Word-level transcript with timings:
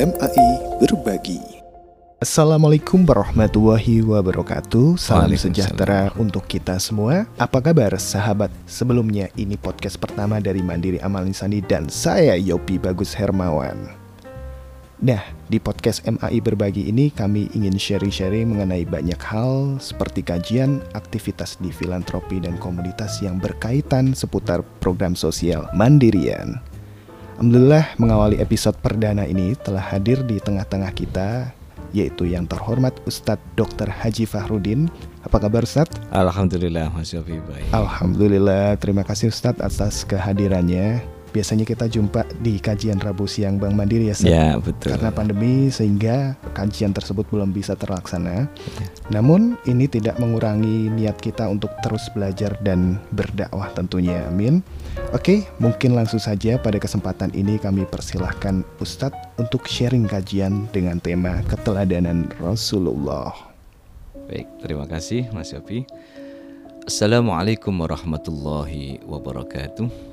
MAI 0.00 0.80
Berbagi. 0.80 1.60
Assalamualaikum 2.24 3.04
warahmatullahi 3.04 4.00
wabarakatuh 4.00 4.96
Salam 4.96 5.28
sejahtera 5.36 6.08
untuk 6.16 6.48
kita 6.48 6.80
semua 6.80 7.28
Apa 7.36 7.60
kabar 7.60 7.92
sahabat? 8.00 8.48
Sebelumnya 8.64 9.28
ini 9.36 9.60
podcast 9.60 10.00
pertama 10.00 10.40
dari 10.40 10.64
Mandiri 10.64 10.96
Amal 11.04 11.28
Insani 11.28 11.60
Dan 11.60 11.92
saya 11.92 12.32
Yopi 12.32 12.80
Bagus 12.80 13.12
Hermawan 13.12 13.92
Nah, 15.04 15.20
di 15.52 15.60
podcast 15.60 16.00
MAI 16.08 16.40
Berbagi 16.40 16.88
ini 16.88 17.12
kami 17.12 17.52
ingin 17.52 17.76
sharing-sharing 17.76 18.56
mengenai 18.56 18.88
banyak 18.88 19.20
hal 19.20 19.76
seperti 19.84 20.24
kajian, 20.24 20.80
aktivitas 20.96 21.60
di 21.60 21.68
filantropi 21.68 22.40
dan 22.40 22.56
komunitas 22.56 23.20
yang 23.20 23.36
berkaitan 23.36 24.16
seputar 24.16 24.64
program 24.80 25.12
sosial 25.12 25.68
Mandirian. 25.76 26.69
Alhamdulillah 27.40 27.96
mengawali 27.96 28.36
episode 28.36 28.76
perdana 28.84 29.24
ini 29.24 29.56
telah 29.56 29.80
hadir 29.80 30.20
di 30.28 30.36
tengah-tengah 30.44 30.92
kita 30.92 31.48
yaitu 31.96 32.28
yang 32.28 32.44
terhormat 32.44 32.92
Ustadz 33.08 33.40
Dr. 33.56 33.88
Haji 33.88 34.28
Fahrudin. 34.28 34.92
Apa 35.24 35.48
kabar 35.48 35.64
Ustadz? 35.64 36.04
Alhamdulillah 36.12 36.92
Mas 36.92 37.16
Yofi 37.16 37.40
baik. 37.40 37.64
Alhamdulillah, 37.72 38.76
terima 38.76 39.08
kasih 39.08 39.32
Ustadz 39.32 39.64
atas 39.64 40.04
kehadirannya 40.04 41.00
biasanya 41.30 41.64
kita 41.64 41.86
jumpa 41.88 42.26
di 42.42 42.58
kajian 42.58 42.98
Rabu 43.00 43.24
siang 43.24 43.56
Bank 43.56 43.72
Mandiri 43.72 44.10
ya, 44.10 44.14
Seth? 44.18 44.28
Ya 44.28 44.58
betul. 44.58 44.92
Karena 44.92 45.08
pandemi 45.08 45.70
sehingga 45.72 46.36
kajian 46.52 46.92
tersebut 46.92 47.24
belum 47.30 47.54
bisa 47.54 47.72
terlaksana. 47.78 48.28
Ya. 48.28 48.44
Namun 49.08 49.56
ini 49.64 49.86
tidak 49.88 50.18
mengurangi 50.20 50.92
niat 50.92 51.16
kita 51.16 51.48
untuk 51.48 51.72
terus 51.80 52.04
belajar 52.12 52.58
dan 52.60 53.00
berdakwah 53.14 53.70
tentunya. 53.72 54.26
Amin. 54.28 54.60
Oke, 55.10 55.48
mungkin 55.56 55.96
langsung 55.96 56.20
saja 56.20 56.60
pada 56.60 56.76
kesempatan 56.76 57.32
ini 57.32 57.56
kami 57.56 57.88
persilahkan 57.88 58.60
Ustadz 58.78 59.16
untuk 59.40 59.64
sharing 59.64 60.04
kajian 60.04 60.68
dengan 60.70 61.00
tema 61.00 61.40
keteladanan 61.48 62.28
Rasulullah. 62.36 63.32
Baik, 64.28 64.46
terima 64.60 64.84
kasih 64.84 65.32
Mas 65.32 65.56
Yopi. 65.56 65.88
Assalamualaikum 66.84 67.72
warahmatullahi 67.72 69.00
wabarakatuh. 69.02 70.10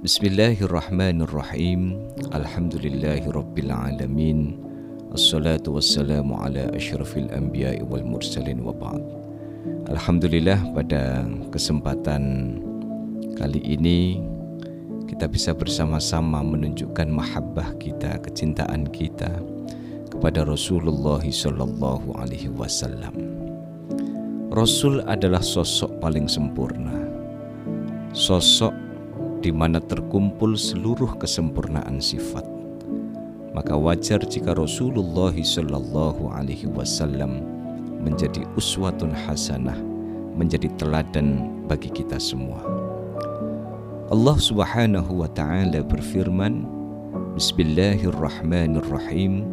Bismillahirrahmanirrahim 0.00 1.92
Alhamdulillahi 2.32 3.28
Rabbil 3.28 3.68
Alamin 3.68 4.56
Assalatu 5.12 5.76
wassalamu 5.76 6.40
ala 6.40 6.72
ashrafil 6.72 7.28
anbiya 7.36 7.76
wal 7.84 8.00
mursalin 8.00 8.64
wa 8.64 8.72
ba'd 8.72 9.04
Alhamdulillah 9.92 10.56
pada 10.72 11.28
kesempatan 11.52 12.56
kali 13.36 13.60
ini 13.62 14.18
kita 15.10 15.26
bisa 15.26 15.52
bersama-sama 15.52 16.40
menunjukkan 16.40 17.10
mahabbah 17.10 17.76
kita, 17.82 18.18
kecintaan 18.22 18.88
kita 18.90 19.42
kepada 20.10 20.46
Rasulullah 20.46 21.22
sallallahu 21.22 22.16
alaihi 22.18 22.50
wasallam. 22.50 23.12
Rasul 24.50 24.98
adalah 25.06 25.42
sosok 25.42 26.02
paling 26.02 26.26
sempurna. 26.26 26.94
Sosok 28.10 28.74
di 29.40 29.54
mana 29.54 29.78
terkumpul 29.78 30.58
seluruh 30.58 31.14
kesempurnaan 31.16 32.02
sifat. 32.02 32.42
Maka 33.50 33.74
wajar 33.74 34.22
jika 34.22 34.54
Rasulullah 34.54 35.34
Shallallahu 35.34 36.30
Alaihi 36.30 36.70
Wasallam 36.70 37.42
menjadi 37.98 38.46
uswatun 38.54 39.10
hasanah, 39.10 39.74
menjadi 40.38 40.70
teladan 40.78 41.50
bagi 41.66 41.90
kita 41.90 42.18
semua. 42.22 42.62
Allah 44.10 44.34
Subhanahu 44.42 45.22
wa 45.22 45.30
taala 45.38 45.86
berfirman, 45.86 46.66
Bismillahirrahmanirrahim. 47.38 49.46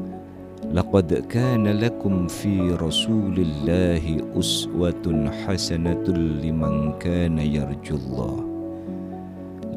Laqad 0.74 1.14
kana 1.30 1.78
lakum 1.78 2.26
fi 2.26 2.74
Rasulillahi 2.74 4.18
uswatun 4.34 5.30
hasanatun 5.46 6.42
liman 6.42 6.98
kana 6.98 7.46
yarjullah 7.46 8.42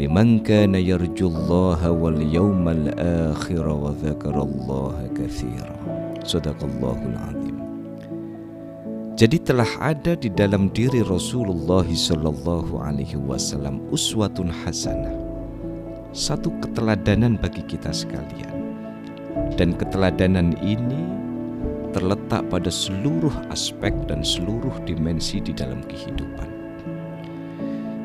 liman 0.01 0.41
kana 0.41 0.81
yarjullaha 0.81 1.93
wal 1.93 2.17
yawmal 2.17 2.89
akhir 2.97 3.61
wa 3.61 3.93
dzakarallaha 4.01 5.13
katsira 5.13 5.77
sadaqallahul 6.25 7.21
azim 7.21 7.40
jadi 9.21 9.37
telah 9.45 9.69
ada 9.85 10.17
di 10.17 10.33
dalam 10.33 10.73
diri 10.73 11.05
Rasulullah 11.05 11.85
sallallahu 11.85 12.81
alaihi 12.81 13.21
wasallam 13.21 13.85
uswatun 13.93 14.49
hasanah 14.49 15.13
satu 16.17 16.49
keteladanan 16.65 17.37
bagi 17.37 17.61
kita 17.69 17.93
sekalian 17.93 18.73
dan 19.61 19.77
keteladanan 19.77 20.57
ini 20.65 21.05
terletak 21.93 22.49
pada 22.49 22.73
seluruh 22.73 23.35
aspek 23.53 23.93
dan 24.09 24.25
seluruh 24.25 24.73
dimensi 24.89 25.37
di 25.37 25.53
dalam 25.53 25.85
kehidupan 25.85 26.49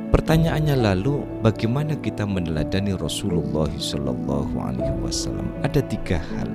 Pertanyaannya 0.06 0.80
lalu, 0.80 1.28
bagaimana 1.44 1.92
kita 2.00 2.24
meneladani 2.24 2.96
Rasulullah 2.96 3.68
Shallallahu 3.68 4.56
Alaihi 4.64 4.96
Wasallam? 5.03 5.52
Ada 5.59 5.84
tiga 5.92 6.24
hal. 6.24 6.47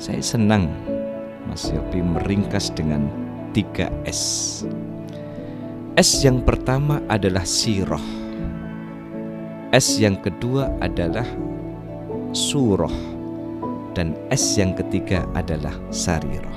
Saya 0.00 0.24
senang 0.24 0.72
Mas 1.44 1.68
Yopi 1.68 2.00
meringkas 2.00 2.72
dengan 2.72 3.27
tiga 3.58 3.90
S. 4.06 4.62
S 5.98 6.22
yang 6.22 6.46
pertama 6.46 7.02
adalah 7.10 7.42
sirah. 7.42 8.06
S 9.74 9.98
yang 9.98 10.14
kedua 10.22 10.70
adalah 10.78 11.26
surah. 12.30 12.94
Dan 13.98 14.14
S 14.30 14.54
yang 14.62 14.78
ketiga 14.78 15.26
adalah 15.34 15.74
sarirah. 15.90 16.54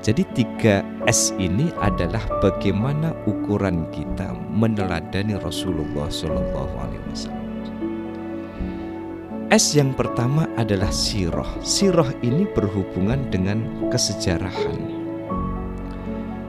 Jadi 0.00 0.24
tiga 0.32 0.80
S 1.04 1.36
ini 1.36 1.68
adalah 1.84 2.24
bagaimana 2.40 3.12
ukuran 3.28 3.84
kita 3.92 4.32
meneladani 4.48 5.36
Rasulullah 5.44 6.08
Shallallahu 6.08 6.74
Alaihi 6.80 7.04
Wasallam. 7.12 7.44
S 9.52 9.76
yang 9.76 9.92
pertama 9.92 10.48
adalah 10.56 10.88
sirah. 10.88 11.52
Sirah 11.60 12.08
ini 12.24 12.48
berhubungan 12.56 13.28
dengan 13.28 13.92
kesejarahan. 13.92 14.95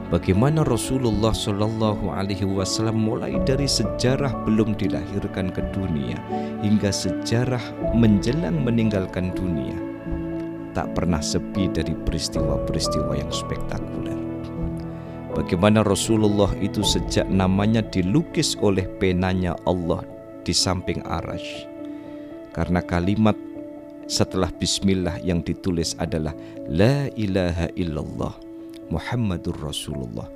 Bagaimana 0.08 0.64
Rasulullah 0.64 1.36
Shallallahu 1.36 2.08
Alaihi 2.08 2.48
Wasallam 2.48 2.96
mulai 2.96 3.36
dari 3.44 3.68
sejarah 3.68 4.32
belum 4.48 4.72
dilahirkan 4.72 5.52
ke 5.52 5.60
dunia 5.76 6.16
hingga 6.64 6.88
sejarah 6.88 7.60
menjelang 7.92 8.56
meninggalkan 8.64 9.36
dunia 9.36 9.76
tak 10.72 10.96
pernah 10.96 11.20
sepi 11.20 11.68
dari 11.68 11.92
peristiwa-peristiwa 11.92 13.20
yang 13.20 13.28
spektakuler. 13.28 14.16
Bagaimana 15.36 15.84
Rasulullah 15.84 16.56
itu 16.56 16.80
sejak 16.80 17.28
namanya 17.28 17.84
dilukis 17.84 18.56
oleh 18.64 18.88
penanya 18.96 19.60
Allah 19.68 20.00
di 20.40 20.56
samping 20.56 21.04
arash. 21.04 21.68
Karena 22.56 22.80
kalimat 22.80 23.36
setelah 24.08 24.48
bismillah 24.56 25.20
yang 25.20 25.44
ditulis 25.44 25.92
adalah 26.00 26.32
La 26.64 27.12
ilaha 27.12 27.68
illallah 27.76 28.47
Muhammadur 28.88 29.56
Rasulullah. 29.60 30.28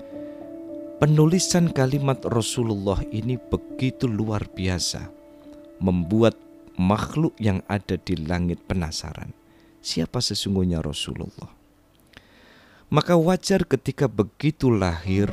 Penulisan 1.01 1.73
kalimat 1.75 2.23
Rasulullah 2.29 3.03
ini 3.11 3.35
begitu 3.35 4.07
luar 4.07 4.47
biasa, 4.47 5.11
membuat 5.83 6.39
makhluk 6.79 7.35
yang 7.43 7.61
ada 7.67 7.99
di 7.99 8.15
langit 8.15 8.63
penasaran 8.65 9.35
siapa 9.83 10.23
sesungguhnya 10.23 10.79
Rasulullah. 10.81 11.51
Maka 12.89 13.19
wajar 13.19 13.67
ketika 13.67 14.07
begitu 14.07 14.71
lahir 14.71 15.27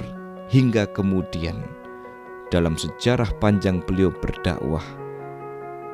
hingga 0.49 0.89
kemudian 0.89 1.61
dalam 2.49 2.73
sejarah 2.73 3.29
panjang 3.37 3.85
beliau 3.85 4.09
berdakwah, 4.09 4.83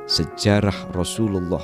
sejarah 0.08 0.94
Rasulullah, 0.96 1.62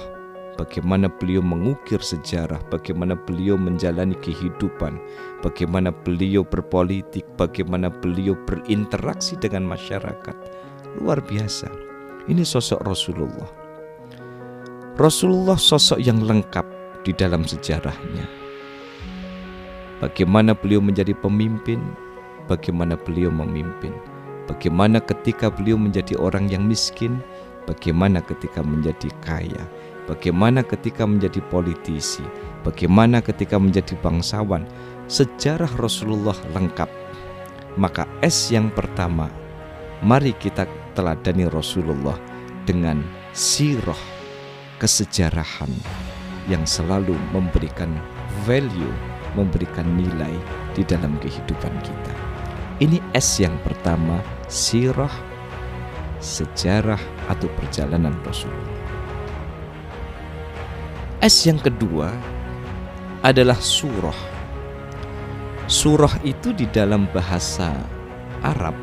bagaimana 0.60 1.08
beliau 1.08 1.40
mengukir 1.40 2.00
sejarah, 2.00 2.60
bagaimana 2.68 3.16
beliau 3.16 3.56
menjalani 3.56 4.16
kehidupan, 4.20 5.00
bagaimana 5.40 5.90
beliau 6.04 6.44
berpolitik, 6.44 7.24
bagaimana 7.40 7.88
beliau 7.88 8.36
berinteraksi 8.44 9.38
dengan 9.40 9.68
masyarakat. 9.68 10.36
Luar 11.00 11.24
biasa. 11.24 11.72
Ini 12.28 12.44
sosok 12.44 12.84
Rasulullah. 12.84 13.50
Rasulullah 15.00 15.56
sosok 15.56 15.98
yang 15.98 16.20
lengkap 16.20 16.64
di 17.02 17.16
dalam 17.16 17.42
sejarahnya. 17.48 18.28
Bagaimana 19.98 20.52
beliau 20.52 20.82
menjadi 20.82 21.14
pemimpin, 21.16 21.80
bagaimana 22.50 22.98
beliau 22.98 23.30
memimpin, 23.30 23.94
bagaimana 24.50 24.98
ketika 25.00 25.48
beliau 25.48 25.78
menjadi 25.78 26.18
orang 26.18 26.50
yang 26.50 26.66
miskin, 26.66 27.22
bagaimana 27.64 28.18
ketika 28.22 28.60
menjadi 28.60 29.08
kaya, 29.22 29.64
bagaimana 30.06 30.62
ketika 30.66 31.06
menjadi 31.06 31.38
politisi, 31.50 32.22
bagaimana 32.66 33.22
ketika 33.22 33.58
menjadi 33.58 33.94
bangsawan. 34.00 34.66
Sejarah 35.10 35.68
Rasulullah 35.76 36.36
lengkap. 36.56 36.88
Maka 37.76 38.08
S 38.24 38.48
yang 38.48 38.72
pertama, 38.72 39.28
mari 40.00 40.32
kita 40.32 40.64
teladani 40.96 41.48
Rasulullah 41.48 42.16
dengan 42.64 43.04
sirah 43.36 43.98
kesejarahan 44.80 45.68
yang 46.50 46.64
selalu 46.66 47.14
memberikan 47.30 47.92
value, 48.44 48.94
memberikan 49.38 49.86
nilai 49.94 50.32
di 50.72 50.82
dalam 50.82 51.16
kehidupan 51.20 51.74
kita. 51.84 52.14
Ini 52.82 52.98
S 53.14 53.38
yang 53.38 53.54
pertama, 53.62 54.18
sirah, 54.50 55.12
sejarah 56.18 56.98
atau 57.30 57.46
perjalanan 57.58 58.16
Rasulullah. 58.26 58.80
S 61.22 61.46
yang 61.46 61.62
kedua 61.62 62.10
adalah 63.22 63.54
surah. 63.54 64.18
Surah 65.70 66.18
itu 66.26 66.50
di 66.50 66.66
dalam 66.66 67.06
bahasa 67.14 67.70
Arab 68.42 68.74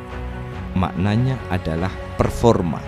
maknanya 0.72 1.36
adalah 1.52 1.92
performa. 2.16 2.80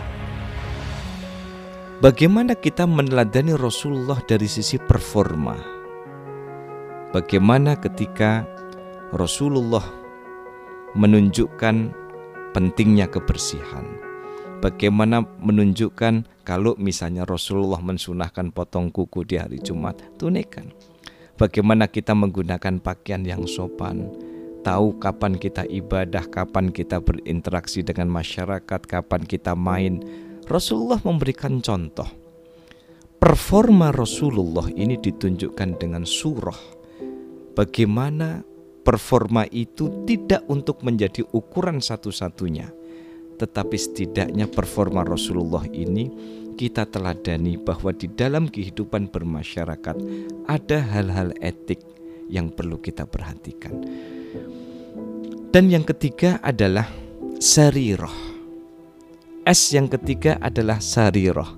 Bagaimana 1.99 2.55
kita 2.55 2.87
meneladani 2.87 3.51
Rasulullah 3.59 4.23
dari 4.23 4.47
sisi 4.47 4.79
performa? 4.79 5.59
Bagaimana 7.11 7.75
ketika 7.75 8.47
Rasulullah 9.11 9.83
menunjukkan 10.95 11.91
pentingnya 12.55 13.11
kebersihan? 13.11 14.10
Bagaimana 14.61 15.25
menunjukkan 15.41 16.45
kalau 16.45 16.77
misalnya 16.77 17.25
Rasulullah 17.25 17.81
mensunahkan 17.81 18.53
potong 18.53 18.93
kuku 18.93 19.25
di 19.25 19.41
hari 19.41 19.57
Jumat, 19.57 19.97
tunaikan. 20.21 20.69
Bagaimana 21.41 21.89
kita 21.89 22.13
menggunakan 22.13 22.77
pakaian 22.77 23.25
yang 23.25 23.49
sopan, 23.49 24.13
tahu 24.61 25.01
kapan 25.01 25.41
kita 25.41 25.65
ibadah, 25.65 26.21
kapan 26.29 26.69
kita 26.69 27.01
berinteraksi 27.01 27.81
dengan 27.81 28.13
masyarakat, 28.13 28.81
kapan 28.85 29.25
kita 29.25 29.57
main. 29.57 29.97
Rasulullah 30.45 31.01
memberikan 31.01 31.57
contoh. 31.65 32.05
Performa 33.17 33.89
Rasulullah 33.89 34.69
ini 34.69 34.97
ditunjukkan 34.97 35.81
dengan 35.81 36.05
surah. 36.05 36.57
Bagaimana 37.57 38.45
performa 38.81 39.45
itu 39.49 40.05
tidak 40.05 40.45
untuk 40.49 40.81
menjadi 40.81 41.25
ukuran 41.33 41.81
satu-satunya, 41.81 42.69
tetapi 43.41 43.73
setidaknya 43.73 44.45
performa 44.45 45.01
Rasulullah 45.01 45.65
ini 45.73 46.13
kita 46.53 46.85
teladani 46.85 47.57
bahwa 47.57 47.89
di 47.89 48.05
dalam 48.05 48.45
kehidupan 48.45 49.09
bermasyarakat 49.09 49.97
ada 50.45 50.77
hal-hal 50.93 51.33
etik 51.41 51.81
yang 52.29 52.53
perlu 52.53 52.77
kita 52.77 53.09
perhatikan. 53.09 53.73
Dan 55.49 55.73
yang 55.73 55.81
ketiga 55.81 56.37
adalah 56.45 56.85
sarirah. 57.41 58.13
S 59.41 59.73
yang 59.73 59.89
ketiga 59.89 60.37
adalah 60.37 60.77
sarirah. 60.77 61.49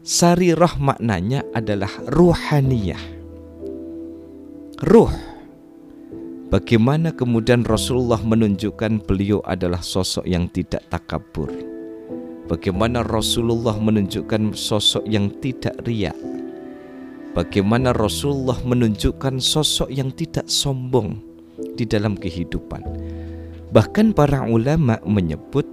Sarirah 0.00 0.80
maknanya 0.80 1.44
adalah 1.52 1.92
ruhaniyah. 2.08 3.04
Ruh. 4.80 5.35
Bagaimana 6.46 7.10
kemudian 7.10 7.66
Rasulullah 7.66 8.22
menunjukkan 8.22 9.02
beliau 9.02 9.42
adalah 9.42 9.82
sosok 9.82 10.22
yang 10.30 10.46
tidak 10.46 10.86
takabur. 10.94 11.50
Bagaimana 12.46 13.02
Rasulullah 13.02 13.74
menunjukkan 13.74 14.54
sosok 14.54 15.02
yang 15.10 15.34
tidak 15.42 15.74
riak. 15.82 16.14
Bagaimana 17.34 17.90
Rasulullah 17.90 18.62
menunjukkan 18.62 19.42
sosok 19.42 19.90
yang 19.90 20.14
tidak 20.14 20.46
sombong 20.46 21.18
di 21.74 21.82
dalam 21.82 22.14
kehidupan. 22.14 22.78
Bahkan 23.74 24.14
para 24.14 24.46
ulama 24.46 25.02
menyebut 25.02 25.66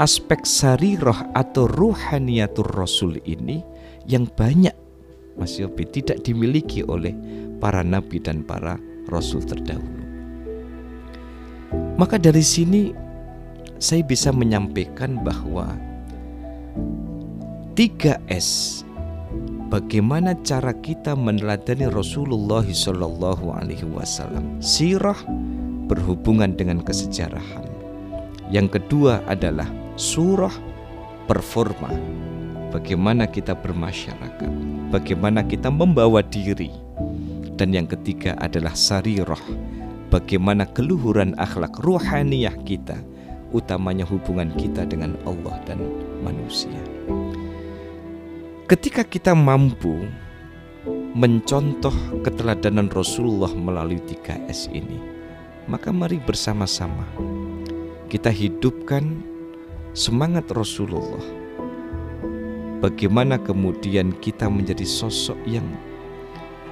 aspek 0.00 0.48
sarirah 0.48 1.28
atau 1.36 1.68
ruhaniyatur 1.68 2.72
rasul 2.72 3.20
ini 3.28 3.60
yang 4.08 4.24
banyak 4.32 4.72
Mas 5.36 5.60
Yopi 5.60 5.84
tidak 5.92 6.24
dimiliki 6.24 6.80
oleh 6.88 7.12
para 7.60 7.84
nabi 7.84 8.16
dan 8.16 8.40
para 8.40 8.80
rasul 9.12 9.44
terdahulu. 9.44 10.05
Maka 11.96 12.20
dari 12.20 12.44
sini 12.44 12.92
saya 13.80 14.04
bisa 14.04 14.28
menyampaikan 14.32 15.20
bahwa 15.24 15.72
3S 17.76 18.84
bagaimana 19.68 20.36
cara 20.44 20.72
kita 20.76 21.12
meneladani 21.16 21.88
Rasulullah 21.88 22.64
Wasallam. 23.92 24.60
Sirah 24.60 25.16
berhubungan 25.88 26.52
dengan 26.56 26.80
kesejarahan. 26.80 27.64
Yang 28.48 28.80
kedua 28.80 29.24
adalah 29.26 29.66
surah 29.96 30.52
performa. 31.26 31.90
Bagaimana 32.72 33.24
kita 33.24 33.56
bermasyarakat, 33.56 34.52
bagaimana 34.92 35.40
kita 35.44 35.72
membawa 35.72 36.20
diri. 36.20 36.70
Dan 37.56 37.72
yang 37.72 37.88
ketiga 37.88 38.36
adalah 38.36 38.76
sarirah. 38.76 39.40
Bagaimana 40.06 40.70
keluhuran 40.70 41.34
akhlak 41.34 41.82
ruhaniyah 41.82 42.54
kita, 42.62 42.94
utamanya 43.50 44.06
hubungan 44.06 44.54
kita 44.54 44.86
dengan 44.86 45.18
Allah 45.26 45.58
dan 45.66 45.82
manusia. 46.22 46.78
Ketika 48.66 49.06
kita 49.06 49.34
mampu 49.34 50.06
mencontoh 51.14 51.94
keteladanan 52.26 52.90
Rasulullah 52.90 53.50
melalui 53.54 54.02
3S 54.02 54.70
ini, 54.74 54.98
maka 55.70 55.90
mari 55.90 56.18
bersama-sama 56.22 57.06
kita 58.06 58.30
hidupkan 58.30 59.22
semangat 59.90 60.46
Rasulullah. 60.54 61.22
Bagaimana 62.78 63.40
kemudian 63.40 64.14
kita 64.22 64.46
menjadi 64.46 64.86
sosok 64.86 65.38
yang 65.48 65.66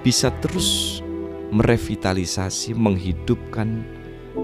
bisa 0.04 0.30
terus 0.44 1.00
merevitalisasi, 1.54 2.74
menghidupkan 2.74 3.86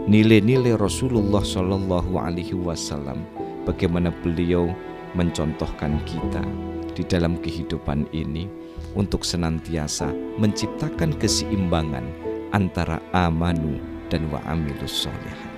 nilai-nilai 0.06 0.78
Rasulullah 0.78 1.42
Shallallahu 1.42 2.14
Alaihi 2.14 2.54
Wasallam. 2.54 3.26
Bagaimana 3.66 4.14
beliau 4.22 4.70
mencontohkan 5.18 5.98
kita 6.06 6.46
di 6.94 7.02
dalam 7.02 7.34
kehidupan 7.42 8.06
ini 8.14 8.46
untuk 8.94 9.26
senantiasa 9.26 10.14
menciptakan 10.38 11.10
keseimbangan 11.18 12.06
antara 12.54 13.02
amanu 13.10 13.82
dan 14.06 14.30
wa 14.30 14.38
amilus 14.46 15.06
solihan. 15.06 15.50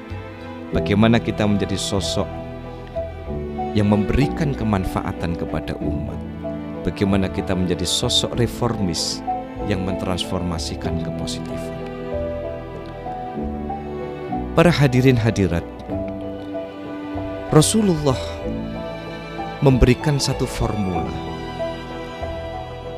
Bagaimana 0.73 1.21
kita 1.21 1.45
menjadi 1.45 1.77
sosok 1.77 2.29
yang 3.77 3.93
memberikan 3.93 4.57
kemanfaatan 4.57 5.37
kepada 5.37 5.77
umat. 5.81 6.17
Bagaimana 6.81 7.29
kita 7.29 7.53
menjadi 7.53 7.85
sosok 7.85 8.37
reformis 8.41 9.21
yang 9.71 9.87
mentransformasikan 9.87 11.03
kepositifan. 11.03 11.81
Para 14.53 14.69
hadirin 14.69 15.17
hadirat, 15.17 15.65
Rasulullah 17.53 18.19
memberikan 19.61 20.17
satu 20.19 20.49
formula 20.49 21.09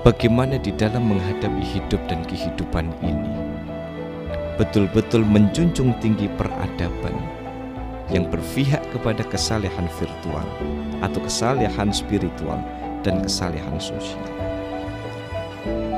bagaimana 0.07 0.61
di 0.61 0.71
dalam 0.75 1.11
menghadapi 1.11 1.65
hidup 1.65 2.01
dan 2.07 2.23
kehidupan 2.29 2.89
ini 3.03 3.35
betul-betul 4.55 5.27
menjunjung 5.27 5.91
tinggi 5.99 6.31
peradaban 6.39 7.19
yang 8.13 8.29
berpihak 8.29 8.85
kepada 8.93 9.25
kesalehan 9.27 9.91
virtual 9.99 10.47
atau 11.03 11.19
kesalehan 11.25 11.91
spiritual 11.91 12.61
dan 13.03 13.19
kesalehan 13.25 13.81
sosial. 13.81 14.23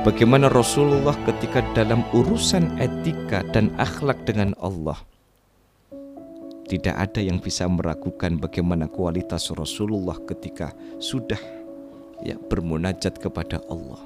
Bagaimana 0.07 0.47
Rasulullah 0.47 1.19
ketika 1.27 1.59
dalam 1.75 1.99
urusan 2.15 2.79
etika 2.79 3.43
dan 3.51 3.75
akhlak 3.75 4.15
dengan 4.23 4.55
Allah 4.55 4.95
tidak 6.71 6.95
ada 6.95 7.19
yang 7.19 7.43
bisa 7.43 7.67
meragukan 7.67 8.39
bagaimana 8.39 8.87
kualitas 8.87 9.51
Rasulullah 9.51 10.15
ketika 10.23 10.71
sudah 11.03 11.35
ya 12.23 12.39
bermunajat 12.39 13.19
kepada 13.19 13.59
Allah. 13.67 13.99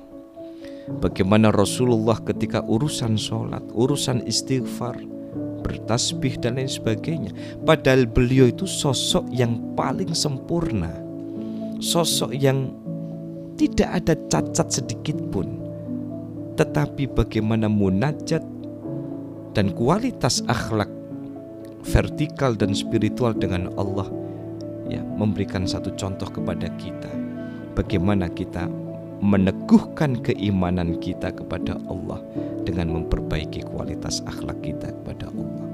Bagaimana 1.05 1.53
Rasulullah 1.53 2.17
ketika 2.17 2.65
urusan 2.65 3.13
sholat, 3.13 3.61
urusan 3.69 4.25
istighfar, 4.25 4.97
bertasbih 5.61 6.41
dan 6.41 6.57
lain 6.57 6.65
sebagainya. 6.65 7.29
Padahal 7.61 8.09
beliau 8.09 8.49
itu 8.49 8.65
sosok 8.65 9.29
yang 9.29 9.77
paling 9.77 10.17
sempurna. 10.17 10.97
Sosok 11.77 12.33
yang 12.33 12.73
tidak 13.53 14.01
ada 14.01 14.17
cacat 14.33 14.81
sedikit 14.81 15.21
pun. 15.29 15.60
Tetapi 16.61 17.09
bagaimana 17.17 17.65
munajat 17.65 18.45
dan 19.57 19.73
kualitas 19.73 20.45
akhlak 20.45 20.93
vertikal 21.81 22.53
dan 22.53 22.77
spiritual 22.77 23.33
dengan 23.33 23.73
Allah 23.81 24.05
ya 24.85 25.01
memberikan 25.01 25.65
satu 25.65 25.89
contoh 25.97 26.29
kepada 26.29 26.69
kita 26.77 27.09
bagaimana 27.73 28.29
kita 28.29 28.69
meneguhkan 29.25 30.21
keimanan 30.21 31.01
kita 31.01 31.33
kepada 31.33 31.81
Allah 31.89 32.21
dengan 32.61 32.93
memperbaiki 32.93 33.65
kualitas 33.65 34.21
akhlak 34.29 34.61
kita 34.61 34.93
kepada 35.01 35.33
Allah. 35.33 35.65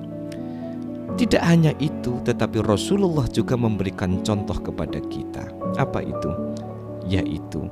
Tidak 1.20 1.44
hanya 1.44 1.76
itu, 1.84 2.16
tetapi 2.24 2.64
Rasulullah 2.64 3.28
juga 3.28 3.60
memberikan 3.60 4.24
contoh 4.24 4.56
kepada 4.56 5.04
kita. 5.12 5.52
Apa 5.76 6.00
itu? 6.00 6.32
Yaitu 7.08 7.68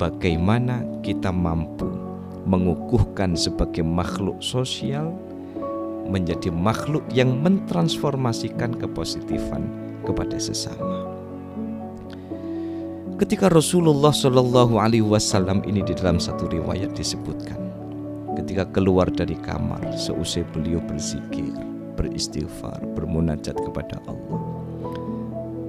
bagaimana 0.00 0.84
kita 1.00 1.32
mampu 1.32 2.05
mengukuhkan 2.46 3.34
sebagai 3.34 3.82
makhluk 3.82 4.38
sosial 4.38 5.10
menjadi 6.06 6.54
makhluk 6.54 7.02
yang 7.10 7.42
mentransformasikan 7.42 8.78
kepositifan 8.78 9.66
kepada 10.06 10.38
sesama. 10.38 11.10
Ketika 13.16 13.50
Rasulullah 13.50 14.14
Shallallahu 14.14 14.78
Alaihi 14.78 15.02
Wasallam 15.02 15.66
ini 15.66 15.82
di 15.82 15.96
dalam 15.96 16.22
satu 16.22 16.46
riwayat 16.46 16.94
disebutkan, 16.94 17.58
ketika 18.38 18.68
keluar 18.70 19.08
dari 19.10 19.34
kamar 19.40 19.82
seusai 19.96 20.44
beliau 20.52 20.78
berzikir, 20.84 21.50
beristighfar, 21.96 22.78
bermunajat 22.94 23.56
kepada 23.56 23.98
Allah, 24.04 24.42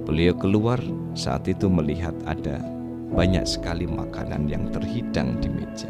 beliau 0.04 0.36
keluar 0.36 0.78
saat 1.16 1.48
itu 1.48 1.66
melihat 1.72 2.12
ada 2.28 2.60
banyak 3.16 3.48
sekali 3.48 3.88
makanan 3.88 4.44
yang 4.46 4.68
terhidang 4.68 5.40
di 5.40 5.48
meja. 5.48 5.88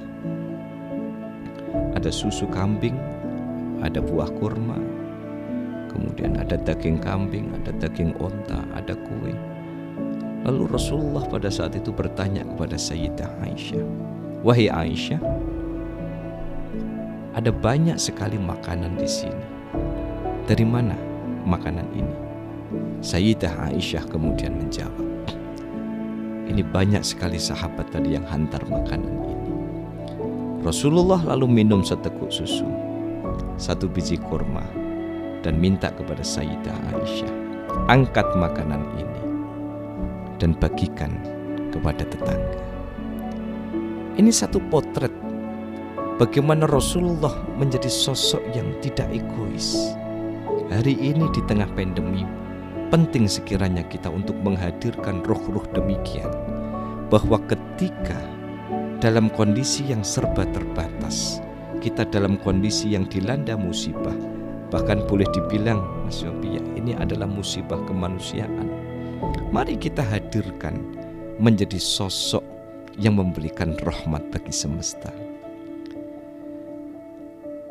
Ada 1.96 2.14
susu 2.14 2.46
kambing, 2.48 2.94
ada 3.82 3.98
buah 4.02 4.30
kurma, 4.38 4.78
kemudian 5.90 6.38
ada 6.38 6.54
daging 6.54 7.02
kambing, 7.02 7.50
ada 7.58 7.74
daging 7.78 8.14
onta, 8.22 8.62
ada 8.76 8.94
kue. 8.94 9.34
Lalu 10.46 10.70
Rasulullah 10.70 11.26
pada 11.26 11.50
saat 11.50 11.74
itu 11.74 11.90
bertanya 11.90 12.46
kepada 12.46 12.78
Sayyidah 12.78 13.42
Aisyah, 13.42 13.82
"Wahai 14.46 14.70
Aisyah, 14.70 15.18
ada 17.34 17.50
banyak 17.50 17.98
sekali 17.98 18.38
makanan 18.38 18.94
di 18.94 19.08
sini. 19.10 19.44
Dari 20.46 20.62
mana 20.62 20.94
makanan 21.42 21.86
ini?" 21.92 22.16
Sayyidah 23.02 23.70
Aisyah 23.74 24.06
kemudian 24.06 24.54
menjawab, 24.54 25.06
ini 26.48 26.62
banyak 26.62 27.02
sekali 27.02 27.36
sahabat 27.36 27.90
tadi 27.90 28.14
yang 28.16 28.24
hantar 28.24 28.62
makanan 28.66 29.14
ini. 29.22 29.47
Rasulullah 30.68 31.24
lalu 31.24 31.64
minum 31.64 31.80
seteguk 31.80 32.28
susu, 32.28 32.68
satu 33.56 33.88
biji 33.88 34.20
kurma, 34.20 34.60
dan 35.40 35.56
minta 35.56 35.88
kepada 35.88 36.20
Sayyidah 36.20 36.76
Aisyah, 36.92 37.32
angkat 37.88 38.28
makanan 38.36 38.84
ini 39.00 39.22
dan 40.36 40.52
bagikan 40.60 41.08
kepada 41.72 42.04
tetangga. 42.04 42.60
Ini 44.20 44.28
satu 44.28 44.60
potret 44.68 45.08
bagaimana 46.20 46.68
Rasulullah 46.68 47.32
menjadi 47.56 47.88
sosok 47.88 48.44
yang 48.52 48.68
tidak 48.84 49.08
egois. 49.08 49.96
Hari 50.68 51.00
ini 51.00 51.32
di 51.32 51.40
tengah 51.48 51.72
pandemi 51.72 52.28
penting 52.92 53.24
sekiranya 53.24 53.88
kita 53.88 54.12
untuk 54.12 54.36
menghadirkan 54.44 55.24
roh-roh 55.24 55.64
demikian 55.72 56.28
bahwa 57.08 57.40
ketika 57.48 58.20
dalam 58.98 59.30
kondisi 59.30 59.86
yang 59.86 60.02
serba 60.02 60.42
terbatas. 60.50 61.38
Kita 61.78 62.02
dalam 62.10 62.34
kondisi 62.42 62.98
yang 62.98 63.06
dilanda 63.06 63.54
musibah. 63.54 64.14
Bahkan 64.68 65.06
boleh 65.06 65.24
dibilang 65.30 65.80
Mas 66.04 66.20
Yopi 66.20 66.58
ya 66.58 66.62
ini 66.74 66.92
adalah 66.98 67.30
musibah 67.30 67.78
kemanusiaan. 67.86 68.66
Mari 69.54 69.78
kita 69.78 70.02
hadirkan 70.02 70.82
menjadi 71.38 71.78
sosok 71.78 72.42
yang 72.98 73.16
memberikan 73.16 73.78
rahmat 73.86 74.26
bagi 74.34 74.50
semesta. 74.50 75.14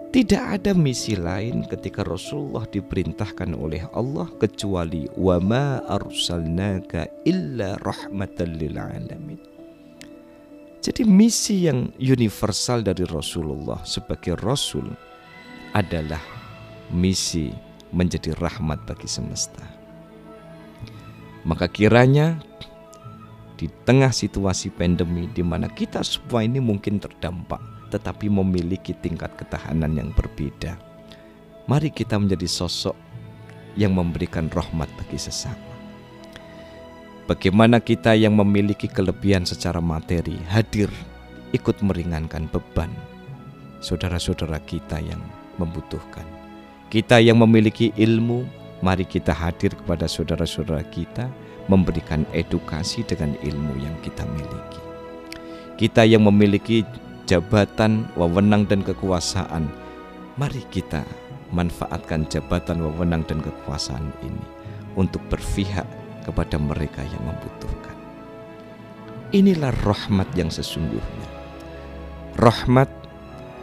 Tidak 0.08 0.40
ada 0.40 0.72
misi 0.72 1.20
lain 1.20 1.68
ketika 1.68 2.02
Rasulullah 2.02 2.64
diperintahkan 2.66 3.52
oleh 3.54 3.84
Allah 3.92 4.32
kecuali 4.40 5.06
wa 5.20 5.38
ma 5.44 5.84
arsalnaka 5.84 7.28
illa 7.28 7.76
rahmatan 7.84 8.56
lil 8.56 8.80
alamin. 8.80 9.57
Jadi 10.82 11.04
misi 11.04 11.66
yang 11.68 11.90
universal 12.00 12.86
dari 12.86 13.04
Rasulullah 13.04 13.82
sebagai 13.84 14.38
rasul 14.40 14.88
adalah 15.76 16.22
misi 16.94 17.52
menjadi 17.92 18.36
rahmat 18.38 18.88
bagi 18.88 19.10
semesta. 19.10 19.64
Maka 21.48 21.68
kiranya 21.72 22.40
di 23.58 23.68
tengah 23.88 24.14
situasi 24.14 24.70
pandemi 24.70 25.26
di 25.34 25.42
mana 25.42 25.66
kita 25.72 26.06
semua 26.06 26.46
ini 26.46 26.62
mungkin 26.62 27.02
terdampak 27.02 27.60
tetapi 27.90 28.28
memiliki 28.28 28.92
tingkat 29.00 29.34
ketahanan 29.40 29.96
yang 29.96 30.10
berbeda. 30.14 30.76
Mari 31.68 31.92
kita 31.92 32.20
menjadi 32.20 32.48
sosok 32.48 32.96
yang 33.76 33.96
memberikan 33.96 34.52
rahmat 34.52 34.88
bagi 35.00 35.20
sesama. 35.20 35.67
Bagaimana 37.28 37.84
kita 37.84 38.16
yang 38.16 38.40
memiliki 38.40 38.88
kelebihan 38.88 39.44
secara 39.44 39.84
materi 39.84 40.40
hadir 40.48 40.88
ikut 41.52 41.76
meringankan 41.84 42.48
beban 42.48 42.88
saudara-saudara 43.84 44.64
kita 44.64 45.04
yang 45.04 45.20
membutuhkan. 45.60 46.24
Kita 46.88 47.20
yang 47.20 47.44
memiliki 47.44 47.92
ilmu, 48.00 48.48
mari 48.80 49.04
kita 49.04 49.36
hadir 49.36 49.76
kepada 49.76 50.08
saudara-saudara 50.08 50.88
kita 50.88 51.28
memberikan 51.68 52.24
edukasi 52.32 53.04
dengan 53.04 53.36
ilmu 53.44 53.76
yang 53.76 53.92
kita 54.08 54.24
miliki. 54.32 54.80
Kita 55.76 56.08
yang 56.08 56.24
memiliki 56.32 56.88
jabatan, 57.28 58.08
wewenang 58.16 58.64
dan 58.72 58.80
kekuasaan. 58.88 59.68
Mari 60.40 60.64
kita 60.72 61.04
manfaatkan 61.52 62.24
jabatan, 62.32 62.88
wewenang 62.88 63.28
dan 63.28 63.44
kekuasaan 63.44 64.16
ini 64.24 64.46
untuk 64.96 65.20
berpihak 65.28 66.07
kepada 66.28 66.60
mereka 66.60 67.00
yang 67.08 67.24
membutuhkan. 67.24 67.96
Inilah 69.32 69.72
rahmat 69.88 70.28
yang 70.36 70.52
sesungguhnya. 70.52 71.30
Rahmat 72.36 72.92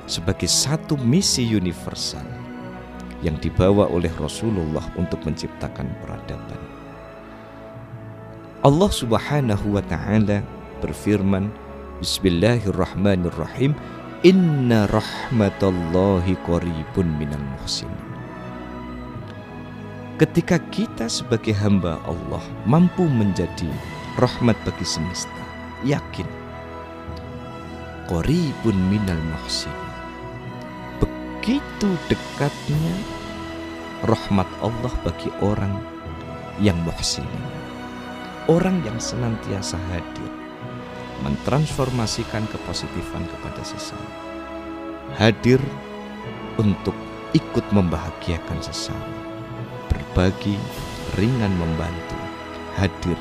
sebagai 0.08 0.48
satu 0.48 0.96
misi 1.00 1.44
universal 1.44 2.24
yang 3.24 3.40
dibawa 3.40 3.88
oleh 3.88 4.12
Rasulullah 4.20 4.84
untuk 5.00 5.24
menciptakan 5.24 5.88
peradaban. 6.04 6.60
Allah 8.64 8.90
Subhanahu 8.92 9.76
wa 9.76 9.84
taala 9.84 10.40
berfirman 10.80 11.52
Bismillahirrahmanirrahim. 12.00 13.76
Inna 14.24 14.88
rahmatallahi 14.88 16.32
qaribun 16.48 17.08
minal 17.20 17.44
muhsinin. 17.60 18.13
Ketika 20.14 20.62
kita 20.70 21.10
sebagai 21.10 21.50
hamba 21.58 21.98
Allah 22.06 22.38
mampu 22.70 23.02
menjadi 23.02 23.66
rahmat 24.14 24.54
bagi 24.62 24.86
semesta, 24.86 25.42
yakin 25.82 26.44
qaribun 28.06 28.78
minal 28.92 29.18
muhsinin. 29.34 29.90
Begitu 31.02 31.88
dekatnya 32.06 32.94
rahmat 34.06 34.46
Allah 34.62 34.94
bagi 35.02 35.34
orang 35.42 35.82
yang 36.62 36.78
muhsinin. 36.86 37.44
Orang 38.46 38.84
yang 38.86 39.00
senantiasa 39.00 39.80
hadir 39.90 40.30
mentransformasikan 41.26 42.44
kepositifan 42.52 43.26
kepada 43.34 43.66
sesama. 43.66 44.12
Hadir 45.16 45.58
untuk 46.60 46.94
ikut 47.34 47.66
membahagiakan 47.72 48.60
sesama, 48.60 49.23
berbagi, 50.14 50.54
ringan 51.18 51.50
membantu, 51.58 52.14
hadir 52.78 53.18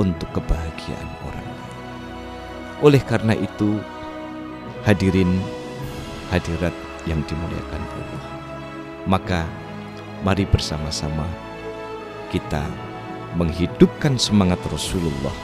untuk 0.00 0.24
kebahagiaan 0.32 1.10
orang 1.20 1.44
lain. 1.44 1.72
Oleh 2.80 3.02
karena 3.04 3.36
itu, 3.36 3.76
hadirin 4.88 5.36
hadirat 6.32 6.72
yang 7.04 7.20
dimuliakan 7.28 7.84
Allah. 7.84 8.24
Maka 9.04 9.44
mari 10.24 10.48
bersama-sama 10.48 11.28
kita 12.32 12.64
menghidupkan 13.36 14.16
semangat 14.16 14.64
Rasulullah 14.72 15.36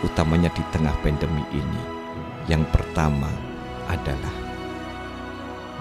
utamanya 0.00 0.48
di 0.56 0.64
tengah 0.72 0.96
pandemi 1.04 1.44
ini. 1.52 1.82
Yang 2.48 2.64
pertama 2.72 3.28
adalah 3.92 4.32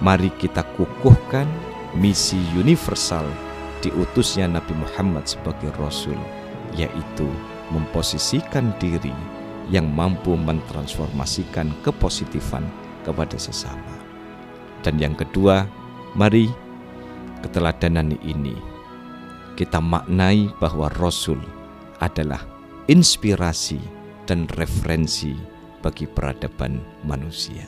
mari 0.04 0.28
kita 0.36 0.68
kukuhkan 0.76 1.48
misi 1.96 2.44
universal 2.60 3.24
diutusnya 3.84 4.48
Nabi 4.48 4.72
Muhammad 4.80 5.28
sebagai 5.28 5.70
rasul 5.76 6.16
yaitu 6.74 7.28
memposisikan 7.70 8.72
diri 8.80 9.14
yang 9.68 9.92
mampu 9.92 10.34
mentransformasikan 10.40 11.72
kepositifan 11.84 12.64
kepada 13.04 13.36
sesama. 13.36 13.96
Dan 14.84 15.00
yang 15.00 15.16
kedua, 15.16 15.68
mari 16.16 16.52
keteladanan 17.44 18.16
ini 18.24 18.56
kita 19.60 19.78
maknai 19.78 20.50
bahwa 20.58 20.90
rasul 20.98 21.40
adalah 22.02 22.42
inspirasi 22.90 23.80
dan 24.26 24.50
referensi 24.58 25.36
bagi 25.84 26.08
peradaban 26.08 26.80
manusia. 27.04 27.68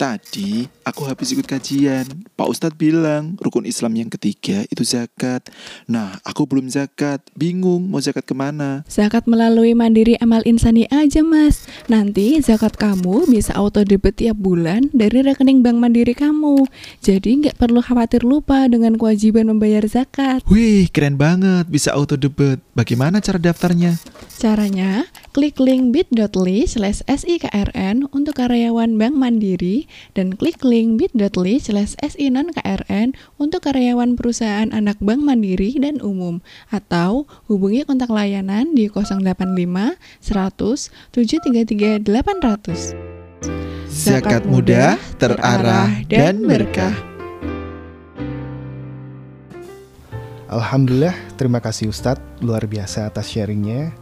Tadi 0.00 0.64
aku 0.80 1.04
habis 1.04 1.28
ikut 1.36 1.44
kajian. 1.44 2.08
Pak 2.32 2.48
Ustadz 2.48 2.80
bilang 2.80 3.36
rukun 3.36 3.68
Islam 3.68 3.92
yang 4.00 4.08
ketiga 4.08 4.64
itu 4.72 4.80
zakat. 4.80 5.52
Nah, 5.84 6.16
aku 6.24 6.48
belum 6.48 6.72
zakat. 6.72 7.20
Bingung 7.36 7.92
mau 7.92 8.00
zakat 8.00 8.24
ke 8.24 8.32
mana. 8.32 8.80
Zakat 8.88 9.28
melalui 9.28 9.76
Mandiri 9.76 10.16
Amal 10.24 10.40
Insani 10.48 10.88
aja, 10.88 11.20
Mas. 11.20 11.68
Nanti 11.92 12.40
zakat 12.40 12.80
kamu 12.80 13.28
bisa 13.28 13.52
auto 13.52 13.84
debit 13.84 14.24
tiap 14.24 14.40
bulan 14.40 14.88
dari 14.96 15.20
rekening 15.20 15.60
Bank 15.60 15.76
Mandiri 15.76 16.16
kamu. 16.16 16.64
Jadi 17.04 17.44
nggak 17.44 17.60
perlu 17.60 17.84
khawatir 17.84 18.24
lupa 18.24 18.72
dengan 18.72 18.96
kewajiban 18.96 19.52
membayar 19.52 19.84
zakat. 19.84 20.40
Wih, 20.48 20.88
keren 20.88 21.20
banget. 21.20 21.68
Bisa 21.68 21.92
auto 21.92 22.16
debit. 22.16 22.64
Bagaimana 22.72 23.20
cara 23.20 23.36
daftarnya? 23.36 24.00
Caranya, 24.40 25.04
klik 25.32 25.56
link 25.56 25.96
bit.ly 25.96 26.68
slash 26.68 27.00
SIKRN 27.08 28.04
untuk 28.12 28.36
karyawan 28.36 29.00
Bank 29.00 29.16
Mandiri 29.16 29.88
dan 30.12 30.36
klik 30.36 30.60
link 30.60 31.00
bit.ly 31.00 31.56
slash 31.56 31.96
SI 32.04 32.28
non 32.28 32.52
KRN 32.52 33.16
untuk 33.40 33.64
karyawan 33.64 34.12
perusahaan 34.12 34.68
anak 34.76 35.00
Bank 35.00 35.24
Mandiri 35.24 35.72
dan 35.80 36.04
umum 36.04 36.44
atau 36.68 37.24
hubungi 37.48 37.88
kontak 37.88 38.12
layanan 38.12 38.76
di 38.76 38.92
085 38.92 39.24
100 40.20 40.92
733 41.16 42.04
800. 42.04 42.92
Zakat 43.88 44.44
mudah, 44.44 45.00
terarah, 45.16 45.88
dan 46.08 46.44
berkah. 46.44 46.92
Alhamdulillah, 50.52 51.16
terima 51.40 51.64
kasih 51.64 51.88
Ustadz, 51.88 52.20
luar 52.44 52.68
biasa 52.68 53.08
atas 53.08 53.32
sharingnya. 53.32 53.96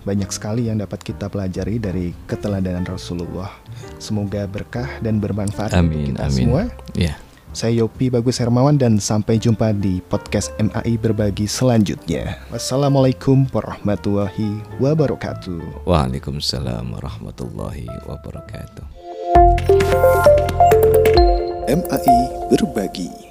Banyak 0.00 0.30
sekali 0.32 0.72
yang 0.72 0.80
dapat 0.80 1.04
kita 1.04 1.28
pelajari 1.28 1.76
dari 1.76 2.16
keteladanan 2.24 2.88
Rasulullah. 2.88 3.52
Semoga 4.00 4.48
berkah 4.48 4.88
dan 5.04 5.20
bermanfaat 5.20 5.76
Amin, 5.76 5.88
untuk 5.88 6.00
kita 6.16 6.24
amin. 6.28 6.36
semua. 6.36 6.62
Ya. 6.96 7.14
Saya 7.50 7.82
Yopi 7.82 8.14
Bagus 8.14 8.38
Hermawan 8.38 8.78
dan 8.78 9.02
sampai 9.02 9.34
jumpa 9.34 9.74
di 9.74 9.98
podcast 10.06 10.54
MAI 10.62 10.94
Berbagi 10.94 11.50
selanjutnya. 11.50 12.38
Wassalamualaikum 12.54 13.50
warahmatullahi 13.50 14.62
wabarakatuh. 14.78 15.82
Waalaikumsalam 15.82 16.94
warahmatullahi 16.94 17.90
wabarakatuh. 18.06 18.86
MAI 21.66 22.18
Berbagi 22.54 23.29